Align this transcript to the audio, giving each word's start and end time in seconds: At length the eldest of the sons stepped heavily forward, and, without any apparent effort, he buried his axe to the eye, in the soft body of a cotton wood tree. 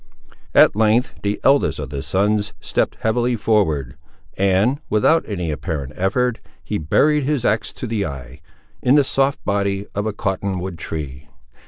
At 0.55 0.75
length 0.75 1.13
the 1.21 1.39
eldest 1.43 1.77
of 1.77 1.91
the 1.91 2.01
sons 2.01 2.55
stepped 2.59 2.95
heavily 3.01 3.35
forward, 3.35 3.97
and, 4.35 4.81
without 4.89 5.23
any 5.27 5.51
apparent 5.51 5.93
effort, 5.95 6.39
he 6.63 6.79
buried 6.79 7.25
his 7.25 7.45
axe 7.45 7.71
to 7.73 7.85
the 7.85 8.03
eye, 8.07 8.41
in 8.81 8.95
the 8.95 9.03
soft 9.03 9.45
body 9.45 9.85
of 9.93 10.07
a 10.07 10.11
cotton 10.13 10.57
wood 10.57 10.79
tree. 10.79 11.27